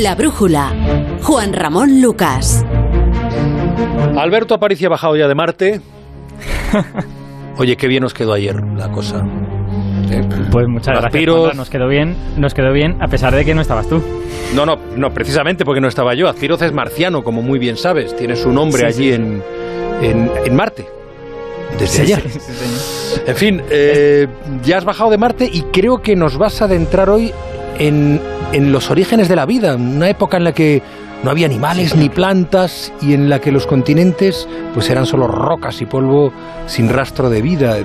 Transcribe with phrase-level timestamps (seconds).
[0.00, 0.72] La brújula.
[1.22, 2.64] Juan Ramón Lucas.
[4.16, 5.80] Alberto Aparicio ha bajado ya de Marte.
[7.58, 9.22] Oye, qué bien nos quedó ayer la cosa.
[10.10, 11.26] Eh, pues muchas gracias.
[11.28, 14.02] Juanra, nos quedó bien, nos quedó bien a pesar de que no estabas tú.
[14.54, 16.30] No, no, no, precisamente porque no estaba yo.
[16.30, 18.16] Azpiroz es marciano, como muy bien sabes.
[18.16, 19.42] Tiene su nombre allí En,
[20.00, 20.86] en, Marte.
[21.78, 22.22] Desde ayer.
[23.26, 24.26] en fin, eh,
[24.64, 27.32] ya has bajado de Marte y creo que nos vas a adentrar hoy
[27.78, 28.18] en,
[28.52, 30.82] en los orígenes de la vida, una época en la que
[31.22, 35.80] no había animales ni plantas y en la que los continentes pues eran solo rocas
[35.82, 36.32] y polvo
[36.66, 37.76] sin rastro de vida.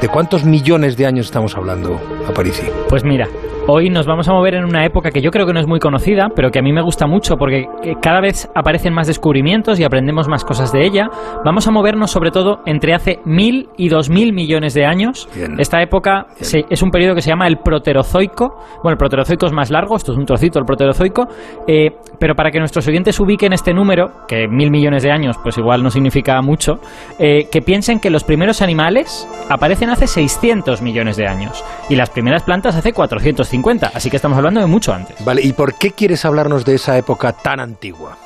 [0.00, 2.66] ¿De cuántos millones de años estamos hablando, Aparici?
[2.88, 3.28] Pues mira,
[3.70, 5.78] Hoy nos vamos a mover en una época que yo creo que no es muy
[5.78, 9.78] conocida, pero que a mí me gusta mucho porque eh, cada vez aparecen más descubrimientos
[9.78, 11.10] y aprendemos más cosas de ella.
[11.44, 15.28] Vamos a movernos sobre todo entre hace mil y dos mil millones de años.
[15.58, 18.56] Esta época es un periodo que se llama el Proterozoico.
[18.82, 21.26] Bueno, el Proterozoico es más largo, esto es un trocito, el Proterozoico.
[21.66, 25.58] Eh, pero para que nuestros oyentes ubiquen este número, que mil millones de años pues
[25.58, 26.80] igual no significa mucho,
[27.18, 32.08] eh, que piensen que los primeros animales aparecen hace 600 millones de años y las
[32.08, 33.57] primeras plantas hace 450
[33.94, 35.24] así que estamos hablando de mucho antes.
[35.24, 38.16] Vale, ¿y por qué quieres hablarnos de esa época tan antigua?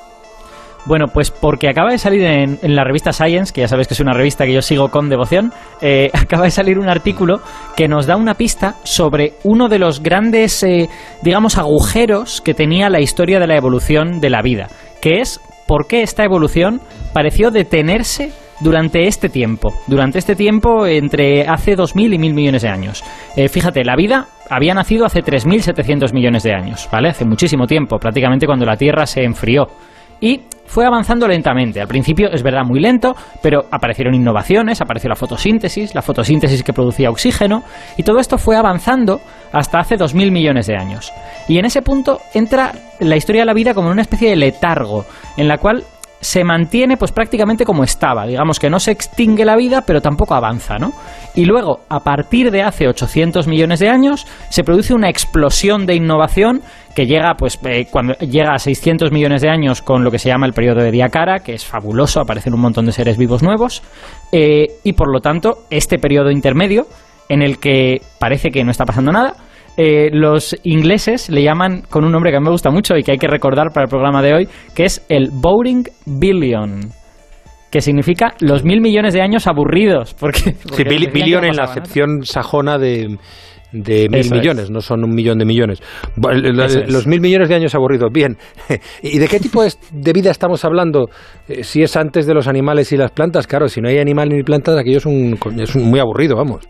[0.84, 4.00] Bueno, pues porque acaba de salir en, la revista Science, que ya sabes que es
[4.00, 7.40] una revista que yo sigo con devoción, eh, acaba de salir un artículo
[7.76, 10.88] que nos da una pista sobre uno de los grandes, eh,
[11.22, 14.68] digamos, agujeros que tenía la historia de la evolución de la vida,
[15.00, 16.80] que es por qué esta evolución
[17.12, 22.68] pareció detenerse durante este tiempo, durante este tiempo entre hace 2.000 y 1.000 millones de
[22.68, 23.04] años.
[23.36, 27.08] Eh, fíjate, la vida había nacido hace 3.700 millones de años, ¿vale?
[27.08, 29.66] Hace muchísimo tiempo, prácticamente cuando la Tierra se enfrió.
[30.20, 31.80] Y fue avanzando lentamente.
[31.80, 36.72] Al principio es verdad muy lento, pero aparecieron innovaciones, apareció la fotosíntesis, la fotosíntesis que
[36.72, 37.62] producía oxígeno,
[37.96, 39.20] y todo esto fue avanzando
[39.52, 41.12] hasta hace 2.000 millones de años.
[41.48, 45.04] Y en ese punto entra la historia de la vida como una especie de letargo,
[45.36, 45.84] en la cual
[46.22, 50.34] se mantiene pues prácticamente como estaba, digamos que no se extingue la vida, pero tampoco
[50.34, 50.92] avanza, ¿no?
[51.34, 55.96] Y luego, a partir de hace 800 millones de años, se produce una explosión de
[55.96, 56.62] innovación
[56.94, 60.28] que llega pues eh, cuando llega a 600 millones de años con lo que se
[60.28, 63.82] llama el periodo de Diacara, que es fabuloso, aparecen un montón de seres vivos nuevos,
[64.30, 66.86] eh, y por lo tanto, este periodo intermedio
[67.28, 69.34] en el que parece que no está pasando nada,
[69.76, 73.02] eh, los ingleses le llaman con un nombre que a mí me gusta mucho y
[73.02, 76.90] que hay que recordar para el programa de hoy, que es el Boring Billion
[77.70, 80.14] que significa los mil millones de años aburridos.
[80.20, 83.16] Porque, sí, billion en la acepción sajona de,
[83.72, 85.82] de mil millones, no son un millón de millones.
[86.16, 88.12] Los mil millones de años aburridos.
[88.12, 88.36] Bien.
[89.02, 91.08] ¿Y de qué tipo de vida estamos hablando?
[91.48, 94.28] Eh, si es antes de los animales y las plantas, claro, si no hay animal
[94.28, 96.68] ni plantas, aquello es, un, es muy aburrido, vamos.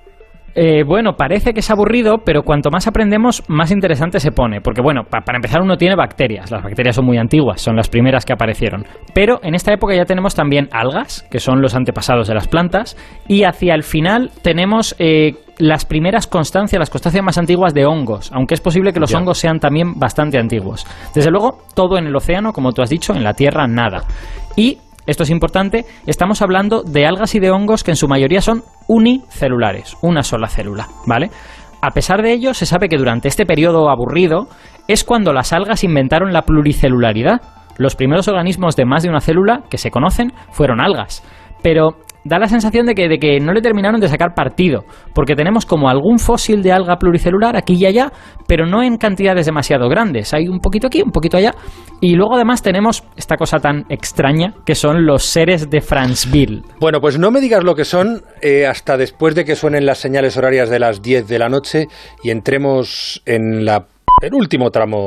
[0.54, 4.60] Eh, bueno, parece que es aburrido, pero cuanto más aprendemos, más interesante se pone.
[4.60, 6.50] Porque, bueno, para empezar, uno tiene bacterias.
[6.50, 8.84] Las bacterias son muy antiguas, son las primeras que aparecieron.
[9.14, 12.96] Pero en esta época ya tenemos también algas, que son los antepasados de las plantas.
[13.28, 18.30] Y hacia el final tenemos eh, las primeras constancias, las constancias más antiguas de hongos.
[18.32, 20.86] Aunque es posible que los hongos sean también bastante antiguos.
[21.14, 24.02] Desde luego, todo en el océano, como tú has dicho, en la tierra, nada.
[24.56, 28.40] Y esto es importante, estamos hablando de algas y de hongos que en su mayoría
[28.40, 31.30] son unicelulares, una sola célula, ¿vale?
[31.80, 34.46] A pesar de ello, se sabe que durante este periodo aburrido
[34.86, 37.40] es cuando las algas inventaron la pluricelularidad.
[37.76, 41.24] Los primeros organismos de más de una célula que se conocen fueron algas.
[41.60, 44.84] Pero da la sensación de que, de que no le terminaron de sacar partido,
[45.14, 48.12] porque tenemos como algún fósil de alga pluricelular aquí y allá,
[48.46, 50.32] pero no en cantidades demasiado grandes.
[50.34, 51.54] Hay un poquito aquí, un poquito allá.
[52.00, 56.62] Y luego además tenemos esta cosa tan extraña que son los seres de Franceville.
[56.80, 59.98] Bueno, pues no me digas lo que son eh, hasta después de que suenen las
[59.98, 61.86] señales horarias de las 10 de la noche
[62.22, 63.86] y entremos en la,
[64.20, 65.06] el último tramo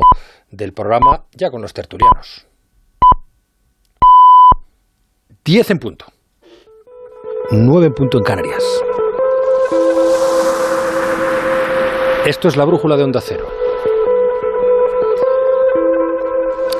[0.50, 2.46] del programa ya con los tertulianos.
[5.44, 6.06] 10 en punto.
[7.50, 8.62] 9 en punto en Canarias.
[12.26, 13.46] Esto es la brújula de Onda Cero.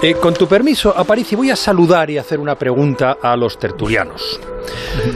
[0.02, 4.40] Eh, con tu permiso, Aparici, voy a saludar y hacer una pregunta a los tertulianos.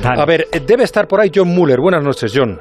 [0.04, 1.80] A ver, eh, debe estar por ahí John Muller.
[1.80, 2.58] Buenas noches, John.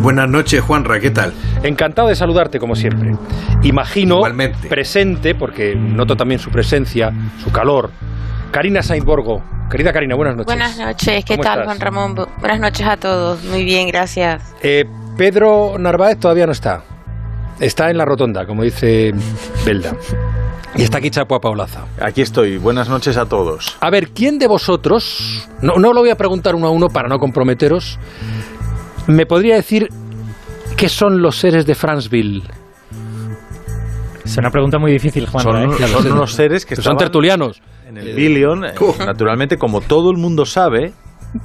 [0.00, 1.00] Buenas noches, Juanra.
[1.00, 1.34] ¿Qué tal?
[1.62, 3.16] Encantado de saludarte, como siempre.
[3.64, 4.22] Imagino
[4.68, 7.90] presente, porque noto también su presencia, su calor.
[8.50, 10.46] Karina Sainborgo, Querida Karina, buenas noches.
[10.46, 12.14] Buenas noches, ¿qué tal, Juan Ramón?
[12.40, 14.42] Buenas noches a todos, muy bien, gracias.
[14.62, 14.84] Eh,
[15.18, 16.82] Pedro Narváez todavía no está.
[17.60, 19.12] Está en la rotonda, como dice
[19.66, 19.94] Belda.
[20.74, 21.84] Y está aquí Chapo Paulaza.
[22.00, 22.56] Aquí estoy.
[22.56, 23.76] Buenas noches a todos.
[23.80, 27.08] A ver, ¿quién de vosotros, no, no lo voy a preguntar uno a uno para
[27.08, 27.98] no comprometeros,
[29.06, 29.88] me podría decir
[30.76, 32.42] qué son los seres de Franceville?
[34.24, 35.42] Es una pregunta muy difícil, Juan.
[35.42, 35.88] Son, ¿eh?
[35.88, 37.60] son unos seres que Son tertulianos.
[37.88, 38.64] En el Billion.
[38.66, 40.92] eh, Naturalmente, como todo el mundo sabe,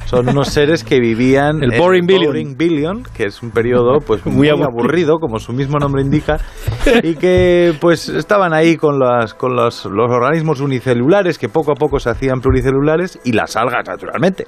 [0.06, 2.26] son unos seres que vivían El en Boring Billion.
[2.26, 4.70] Boring Billion, que es un periodo pues muy, Muy aburrido.
[4.70, 5.20] aburrido.
[5.20, 6.38] como su mismo nombre indica,
[7.04, 11.76] y que pues estaban ahí con las con los, los organismos unicelulares que poco a
[11.76, 14.46] poco se hacían pluricelulares y las algas, naturalmente.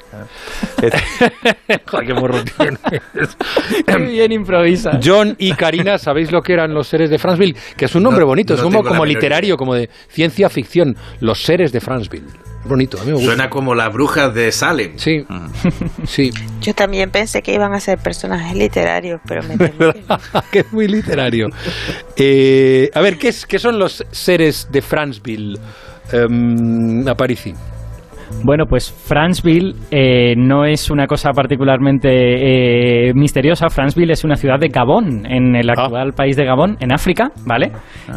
[1.87, 2.79] Joder, qué morro tienes.
[3.85, 4.99] Qué bien improvisa.
[5.03, 7.55] John y Karina, ¿sabéis lo que eran los seres de Franceville?
[7.77, 10.95] Que es un nombre No, bonito, es como, como literario, como de ciencia ficción.
[11.19, 12.27] Los seres de Franceville.
[12.67, 13.27] Bonito, a mí me gusta.
[13.27, 14.93] Suena como las brujas de Salem.
[14.97, 15.25] Sí,
[16.07, 16.31] sí.
[16.61, 19.93] Yo también pensé que iban a ser personajes literarios, pero me temo
[20.51, 21.49] que es muy literario.
[22.15, 25.59] Eh, a ver, ¿qué, es, ¿qué son los seres de Franceville?
[26.13, 27.53] Um, Aparici.
[28.43, 33.69] Bueno, pues Franceville eh, no es una cosa particularmente eh, misteriosa.
[33.69, 37.71] Franceville es una ciudad de Gabón, en el actual país de Gabón, en África, ¿vale?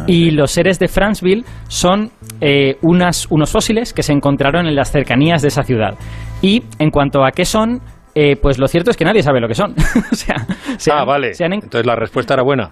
[0.07, 2.09] y los seres de Franceville son
[2.41, 5.95] eh, unas, unos fósiles que se encontraron en las cercanías de esa ciudad.
[6.41, 7.81] Y en cuanto a qué son,
[8.15, 9.71] eh, pues lo cierto es que nadie sabe lo que son.
[10.11, 10.35] o sea,
[10.77, 11.33] se ah, han- vale.
[11.33, 12.71] se han en- Entonces la respuesta era buena.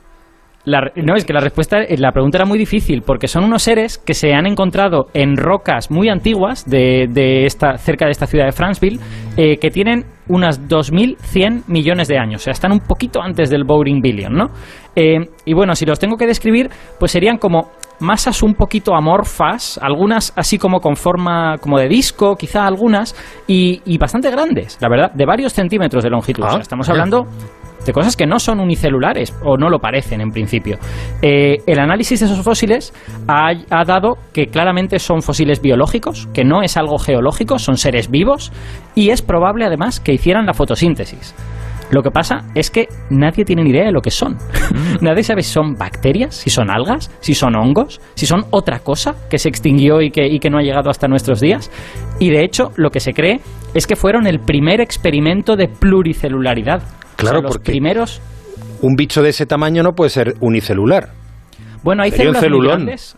[0.68, 3.64] La- no, es que la respuesta, eh, la pregunta era muy difícil, porque son unos
[3.64, 8.28] seres que se han encontrado en rocas muy antiguas de, de esta, cerca de esta
[8.28, 9.00] ciudad de Franceville,
[9.38, 13.64] eh, que tienen unas 2.100 millones de años, o sea, están un poquito antes del
[13.64, 14.48] Boring Billion, ¿no?
[14.96, 19.80] Eh, y bueno, si los tengo que describir, pues serían como masas un poquito amorfas,
[19.82, 23.16] algunas así como con forma como de disco, quizá algunas,
[23.48, 26.44] y, y bastante grandes, la verdad, de varios centímetros de longitud.
[26.44, 27.26] O sea, Ah, estamos hablando
[27.86, 30.78] de cosas que no son unicelulares o no lo parecen en principio.
[31.22, 32.94] Eh, el análisis de esos fósiles
[33.28, 38.12] ha, ha dado que claramente son fósiles biológicos, que no es algo geológico, son seres
[38.12, 38.52] vivos
[38.94, 41.34] y es probable además que hicieran la fotosíntesis.
[41.92, 44.38] Lo que pasa es que nadie tiene ni idea de lo que son.
[45.02, 49.16] nadie sabe si son bacterias, si son algas, si son hongos, si son otra cosa
[49.30, 51.72] que se extinguió y que, y que no ha llegado hasta nuestros días.
[52.20, 53.40] Y de hecho, lo que se cree
[53.74, 56.84] es que fueron el primer experimento de pluricelularidad.
[57.16, 58.22] Claro, O sea, los porque- primeros
[58.82, 61.10] Un bicho de ese tamaño no puede ser unicelular.
[61.84, 62.76] Bueno, hay Sería un células muy celulón.
[62.86, 63.18] grandes.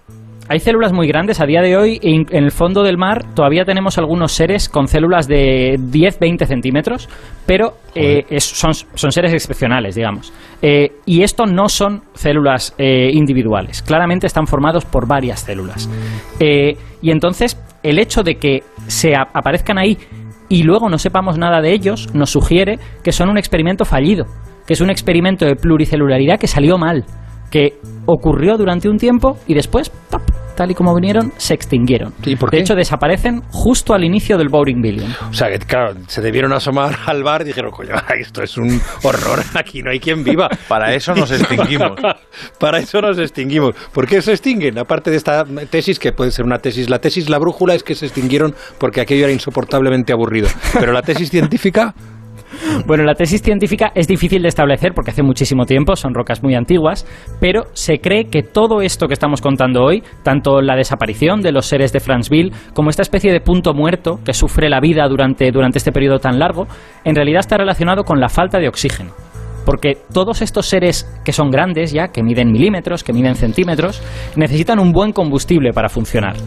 [0.51, 1.39] Hay células muy grandes.
[1.41, 4.87] A día de hoy, en en el fondo del mar, todavía tenemos algunos seres con
[4.87, 7.07] células de 10-20 centímetros,
[7.45, 10.33] pero eh, es- son, son seres excepcionales, digamos.
[10.63, 13.83] Eh, y esto no son células eh, individuales.
[13.83, 15.87] Claramente están formados por varias células.
[16.39, 19.97] Y entonces, el hecho de que se aparezcan ahí
[20.49, 24.25] y luego no sepamos nada de ellos, nos sugiere que son un experimento fallido,
[24.65, 27.05] que es un experimento de pluricelularidad que salió mal,
[27.51, 27.75] que
[28.07, 29.91] ocurrió durante un tiempo y después.
[30.59, 32.13] Tal y como vinieron, se extinguieron.
[32.25, 35.09] ¿Y por de hecho, desaparecen justo al inicio del Boring Billion.
[35.29, 38.81] O sea, que claro, se debieron asomar al bar y dijeron, coño, esto es un
[39.03, 40.49] horror, aquí no hay quien viva.
[40.67, 41.91] Para eso nos extinguimos.
[42.59, 43.73] Para eso nos extinguimos.
[43.93, 44.77] ¿Por qué se extinguen?
[44.77, 46.89] Aparte de esta tesis, que puede ser una tesis.
[46.89, 50.49] La tesis, la brújula, es que se extinguieron porque aquello era insoportablemente aburrido.
[50.77, 51.95] Pero la tesis científica,
[52.85, 56.55] Bueno, la tesis científica es difícil de establecer porque hace muchísimo tiempo, son rocas muy
[56.55, 57.05] antiguas,
[57.39, 61.65] pero se cree que todo esto que estamos contando hoy, tanto la desaparición de los
[61.65, 65.77] seres de Franceville como esta especie de punto muerto que sufre la vida durante, durante
[65.77, 66.67] este periodo tan largo,
[67.03, 69.28] en realidad está relacionado con la falta de oxígeno.
[69.69, 74.01] Porque todos estos seres que son grandes ya, que miden milímetros, que miden centímetros,
[74.35, 76.37] necesitan un buen combustible para funcionar.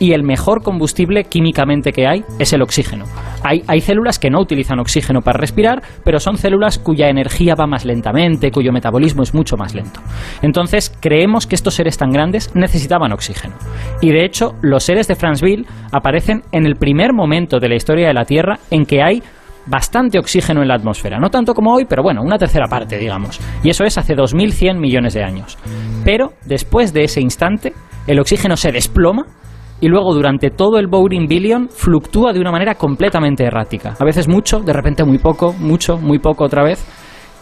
[0.00, 3.04] Y el mejor combustible químicamente que hay es el oxígeno.
[3.44, 7.68] Hay, hay células que no utilizan oxígeno para respirar, pero son células cuya energía va
[7.68, 10.00] más lentamente, cuyo metabolismo es mucho más lento.
[10.42, 13.54] Entonces, creemos que estos seres tan grandes necesitaban oxígeno.
[14.00, 18.08] Y de hecho, los seres de Franceville aparecen en el primer momento de la historia
[18.08, 19.22] de la Tierra en que hay
[19.66, 21.18] bastante oxígeno en la atmósfera.
[21.18, 23.40] No tanto como hoy, pero bueno, una tercera parte, digamos.
[23.62, 25.58] Y eso es hace 2.100 millones de años.
[26.04, 27.72] Pero después de ese instante,
[28.06, 29.26] el oxígeno se desploma
[29.80, 33.94] y luego durante todo el Boring Billion fluctúa de una manera completamente errática.
[33.98, 36.84] A veces mucho, de repente muy poco, mucho, muy poco otra vez.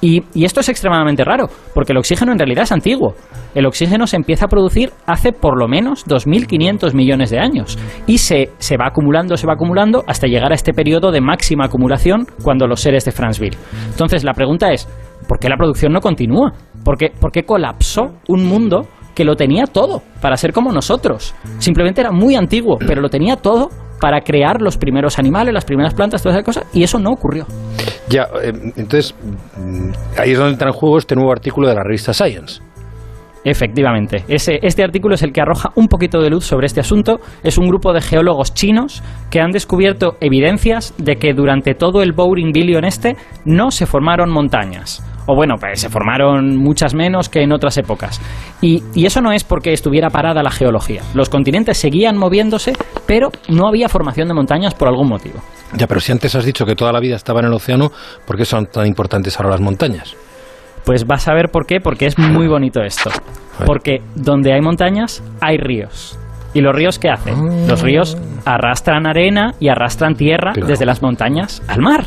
[0.01, 3.15] Y, y esto es extremadamente raro, porque el oxígeno en realidad es antiguo.
[3.55, 8.19] El oxígeno se empieza a producir hace por lo menos 2.500 millones de años y
[8.19, 12.27] se, se va acumulando, se va acumulando hasta llegar a este periodo de máxima acumulación
[12.43, 13.59] cuando los seres de Franceville.
[13.91, 14.89] Entonces la pregunta es,
[15.27, 16.53] ¿por qué la producción no continúa?
[16.85, 21.35] ¿Por qué, por qué colapsó un mundo que lo tenía todo para ser como nosotros?
[21.59, 23.69] Simplemente era muy antiguo, pero lo tenía todo
[24.01, 27.47] para crear los primeros animales, las primeras plantas, toda esa cosa, y eso no ocurrió.
[28.11, 29.15] Ya, eh, entonces,
[29.57, 32.61] mm, ahí es donde entra en juego este nuevo artículo de la revista Science.
[33.43, 34.25] Efectivamente.
[34.29, 37.21] Ese, este artículo es el que arroja un poquito de luz sobre este asunto.
[37.43, 42.13] Es un grupo de geólogos chinos que han descubierto evidencias de que durante todo el
[42.13, 45.03] Boring Billion este no se formaron montañas.
[45.31, 48.21] O bueno, pues se formaron muchas menos que en otras épocas.
[48.61, 51.03] Y, y eso no es porque estuviera parada la geología.
[51.15, 52.73] Los continentes seguían moviéndose,
[53.07, 55.37] pero no había formación de montañas por algún motivo.
[55.77, 57.93] Ya, pero si antes has dicho que toda la vida estaba en el océano,
[58.27, 60.17] ¿por qué son tan importantes ahora las montañas?
[60.85, 63.11] Pues vas a ver por qué, porque es muy bonito esto.
[63.67, 66.19] Porque donde hay montañas, hay ríos.
[66.55, 67.69] ¿Y los ríos qué hacen?
[67.69, 70.67] Los ríos arrastran arena y arrastran tierra Claro.
[70.67, 72.05] desde las montañas al mar.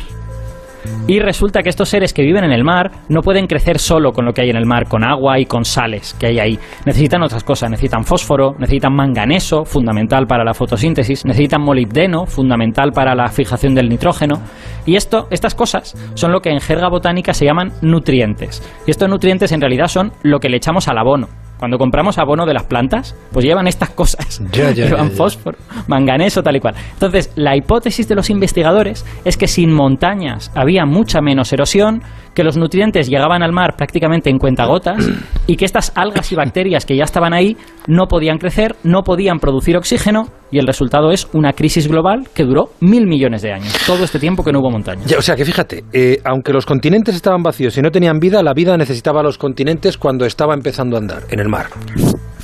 [1.06, 4.24] Y resulta que estos seres que viven en el mar no pueden crecer solo con
[4.24, 6.58] lo que hay en el mar, con agua y con sales que hay ahí.
[6.86, 13.14] Necesitan otras cosas, necesitan fósforo, necesitan manganeso, fundamental para la fotosíntesis, necesitan molibdeno, fundamental para
[13.14, 14.40] la fijación del nitrógeno.
[14.86, 18.62] Y esto, estas cosas son lo que en jerga botánica se llaman nutrientes.
[18.86, 21.43] Y estos nutrientes en realidad son lo que le echamos al abono.
[21.58, 24.42] Cuando compramos abono de las plantas, pues llevan estas cosas.
[24.52, 25.58] Ya, ya, llevan ya, fósforo,
[25.88, 26.74] manganeso, tal y cual.
[26.92, 32.02] Entonces, la hipótesis de los investigadores es que sin montañas había mucha menos erosión,
[32.34, 35.08] que los nutrientes llegaban al mar prácticamente en cuentagotas
[35.46, 39.38] y que estas algas y bacterias que ya estaban ahí no podían crecer, no podían
[39.38, 43.74] producir oxígeno y el resultado es una crisis global que duró mil millones de años.
[43.86, 45.06] Todo este tiempo que no hubo montañas.
[45.06, 48.42] Ya, o sea que fíjate, eh, aunque los continentes estaban vacíos y no tenían vida,
[48.42, 51.66] la vida necesitaba los continentes cuando estaba empezando a andar en el mar.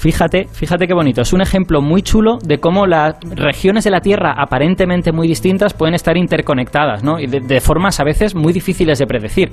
[0.00, 1.20] Fíjate, fíjate qué bonito.
[1.20, 5.75] Es un ejemplo muy chulo de cómo las regiones de la Tierra aparentemente muy distintas
[5.75, 7.20] pueden estar interconectadas, ¿no?
[7.20, 9.52] Y de, de formas a veces muy difíciles de predecir.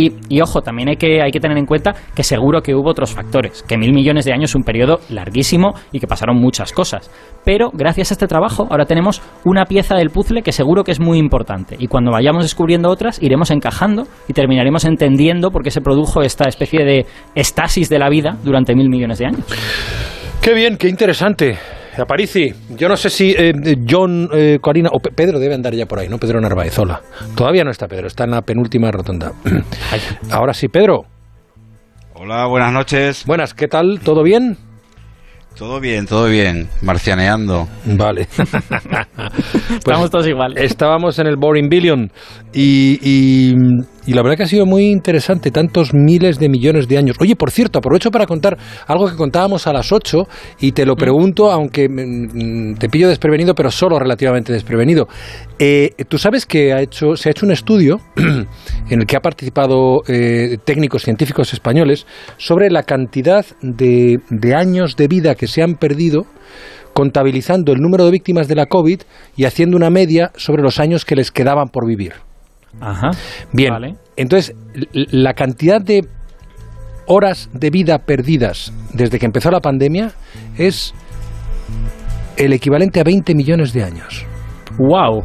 [0.00, 3.12] Y, ojo, también hay que, hay que tener en cuenta que seguro que hubo otros
[3.12, 7.10] factores, que mil millones de años es un periodo larguísimo y que pasaron muchas cosas.
[7.44, 11.00] Pero gracias a este trabajo ahora tenemos una pieza del puzzle que seguro que es
[11.00, 11.74] muy importante.
[11.80, 16.48] Y cuando vayamos descubriendo otras, iremos encajando y terminaremos entendiendo por qué se produjo esta
[16.48, 19.44] especie de estasis de la vida durante mil millones de años.
[20.40, 21.58] Qué bien, qué interesante.
[22.02, 23.52] Aparici, yo no sé si eh,
[23.88, 26.18] John, eh, Corina o Pe- Pedro debe andar ya por ahí, ¿no?
[26.18, 27.00] Pedro Narváez, hola.
[27.36, 29.32] Todavía no está Pedro, está en la penúltima rotonda.
[30.30, 31.04] Ahora sí, Pedro.
[32.14, 33.24] Hola, buenas noches.
[33.26, 34.00] Buenas, ¿qué tal?
[34.02, 34.56] ¿Todo bien?
[35.56, 36.68] Todo bien, todo bien.
[36.82, 37.68] Marcianeando.
[37.84, 38.28] Vale.
[39.68, 40.62] Pues Estamos todos iguales.
[40.62, 42.10] Estábamos en el Boring Billion
[42.52, 43.54] y, y-
[44.08, 47.16] y la verdad que ha sido muy interesante, tantos miles de millones de años.
[47.20, 50.26] Oye, por cierto, aprovecho para contar algo que contábamos a las 8
[50.60, 55.08] y te lo pregunto, aunque mm, te pillo desprevenido, pero solo relativamente desprevenido.
[55.58, 59.20] Eh, Tú sabes que ha hecho, se ha hecho un estudio en el que ha
[59.20, 62.06] participado eh, técnicos científicos españoles
[62.38, 66.24] sobre la cantidad de, de años de vida que se han perdido
[66.94, 69.02] contabilizando el número de víctimas de la COVID
[69.36, 72.27] y haciendo una media sobre los años que les quedaban por vivir.
[72.80, 73.10] Ajá.
[73.52, 73.94] Bien, Vale.
[74.16, 74.54] entonces
[74.92, 76.06] la cantidad de
[77.06, 80.12] horas de vida perdidas desde que empezó la pandemia
[80.56, 80.94] es
[82.36, 84.26] el equivalente a 20 millones de años.
[84.78, 85.24] Wow.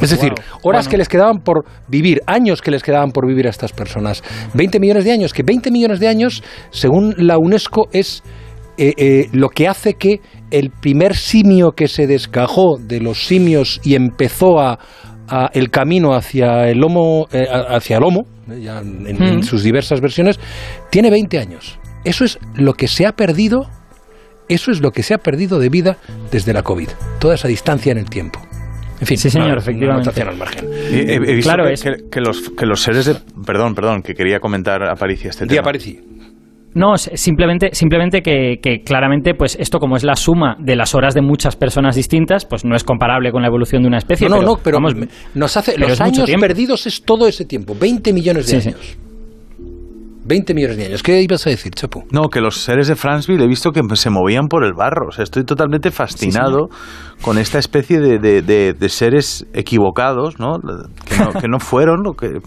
[0.00, 0.58] Es decir, Wow.
[0.62, 0.90] horas Bueno.
[0.90, 4.24] que les quedaban por vivir, años que les quedaban por vivir a estas personas.
[4.54, 8.22] 20 millones de años, que 20 millones de años, según la UNESCO, es
[8.76, 13.80] eh, eh, lo que hace que el primer simio que se desgajó de los simios
[13.84, 14.80] y empezó a,
[15.28, 19.38] a el camino hacia el homo, eh, a- hacia el homo, eh, ya en, en
[19.38, 19.42] Mm.
[19.42, 20.38] sus diversas versiones,
[20.90, 21.78] tiene 20 años.
[22.04, 23.68] Eso es lo que se ha perdido,
[24.48, 25.96] eso es lo que se ha perdido de vida
[26.30, 26.88] desde la COVID.
[27.18, 28.40] Toda esa distancia en el tiempo.
[29.00, 30.02] En fin, Sí, señor, una- una efectivamente.
[30.10, 30.68] anotación al margen.
[30.72, 33.16] He, he- he visto Claro, que, es- que- que los, que los seres de...
[33.44, 35.64] Perdón, perdón, que quería comentar Aparicia este Día tema.
[35.64, 36.00] Parisi.
[36.74, 41.14] No, simplemente, simplemente que, que claramente, pues esto como es la suma de las horas
[41.14, 44.28] de muchas personas distintas, pues no es comparable con la evolución de una especie.
[44.28, 44.94] No, no, no, pero vamos,
[45.34, 48.68] nos hace pero los años perdidos es todo ese tiempo, 20 millones de Sí, sí.
[48.70, 48.98] años.
[50.26, 51.02] 20 millones de años.
[51.02, 52.04] ¿Qué ibas a decir, Chapo?
[52.10, 55.08] No, que los seres de Franceville he visto que se movían por el barro.
[55.08, 56.68] O sea, estoy totalmente fascinado
[57.20, 60.58] con esta especie de, de- de- de seres equivocados, ¿no?
[61.06, 62.38] Que no, que no fueron lo que...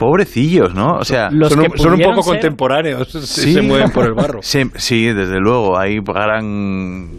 [0.00, 0.94] Pobrecillos, ¿no?
[0.96, 1.28] O sea...
[1.30, 3.52] Los son, que un, son un pudieron poco ser- contemporáneos, Sí.
[3.52, 4.40] se mueven por el barro.
[4.42, 6.44] Sí, sí, desde luego, hay gran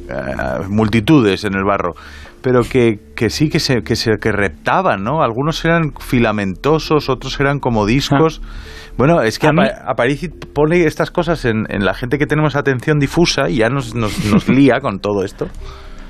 [0.09, 1.93] eh, multitudes en el barro,
[2.41, 5.21] pero que, que sí que se, que se que reptaban, ¿no?
[5.21, 8.41] Algunos eran filamentosos, otros eran como discos.
[8.97, 12.25] Bueno, es que A mí- Apa- Aparici pone estas cosas en, en la gente que
[12.25, 15.47] tenemos atención difusa y ya nos, nos, nos lía con todo esto.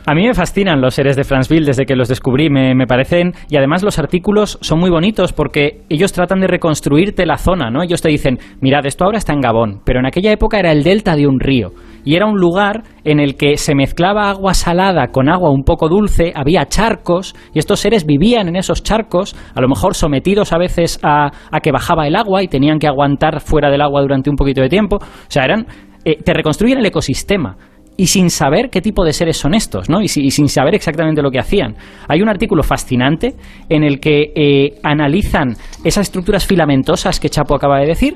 [0.04, 3.34] A mí me fascinan los seres de Franceville desde que los descubrí, me, me parecen,
[3.50, 7.84] y además los artículos son muy bonitos porque ellos tratan de reconstruirte la zona, ¿no?
[7.84, 10.84] Ellos te dicen, mirad, esto ahora está en Gabón, pero en aquella época era el
[10.84, 11.70] delta de un río,
[12.04, 15.88] y era un lugar en el que se mezclaba agua salada con agua un poco
[15.88, 20.58] dulce, había charcos, y estos seres vivían en esos charcos, a lo mejor sometidos a
[20.58, 24.32] veces a, a que bajaba el agua y tenían que aguantar fuera del agua durante
[24.32, 25.68] un poquito de tiempo, o sea, eran...
[26.04, 27.56] eh, te reconstruyen el ecosistema.
[28.02, 30.02] Y sin saber qué tipo de seres son estos, ¿no?
[30.02, 31.76] Y, sin saber exactamente lo que hacían.
[32.08, 33.36] Hay un artículo fascinante
[33.70, 38.16] en el que eh, analizan esas estructuras filamentosas que Chapo acaba de decir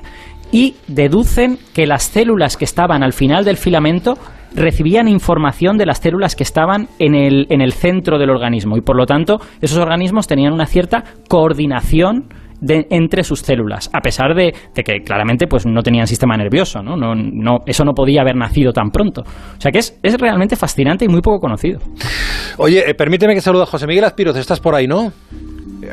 [0.52, 4.16] y deducen que las células que estaban al final del filamento
[4.56, 8.82] recibían información de las células que estaban en el, en el centro del organismo y
[8.82, 12.30] por lo tanto esos organismos tenían una cierta coordinación
[12.62, 16.96] entre sus células, a pesar de, que claramente pues no tenían sistema nervioso, ¿no?
[16.96, 19.22] No, no, eso no podía haber nacido tan pronto.
[19.22, 21.80] O sea que es, es realmente fascinante y muy poco conocido.
[22.58, 25.12] Oye, eh, permíteme que salude a José Miguel Aspiroz, estás por ahí, ¿no?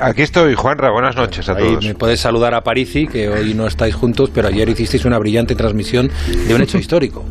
[0.00, 0.90] Aquí estoy, Juanra.
[0.90, 1.84] Buenas noches a todos.
[1.84, 5.54] Me puedes saludar a Parisi, que hoy no estáis juntos, pero ayer hicisteis una brillante
[5.54, 6.10] transmisión
[6.48, 7.24] de un hecho histórico.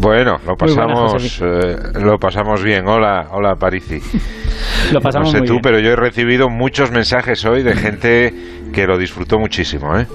[0.00, 2.86] Bueno, lo pasamos, eh, lo pasamos bien.
[2.86, 3.98] Hola, hola Parisi.
[4.92, 8.32] lo pasamos no sé tú, pero yo he recibido muchos mensajes hoy de gente
[8.72, 10.06] que lo disfrutó muchísimo, ¿eh?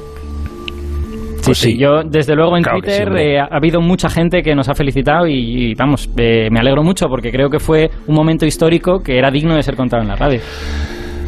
[1.42, 4.70] Sí, pues sí, yo desde luego en Twitter eh, ha habido mucha gente que nos
[4.70, 9.00] ha felicitado y, vamos, eh, me alegro mucho porque creo que fue un momento histórico
[9.00, 10.40] que era digno de ser contado en la radio.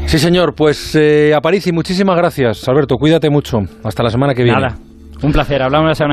[0.05, 2.67] Sí, señor, pues eh, a París y muchísimas gracias.
[2.69, 3.61] Alberto, cuídate mucho.
[3.83, 4.61] Hasta la semana que viene.
[4.61, 4.75] Nada,
[5.23, 5.63] un placer.
[5.63, 5.95] Hablamos la semana